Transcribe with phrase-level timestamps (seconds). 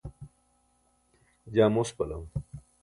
[1.55, 2.23] jaa mospalam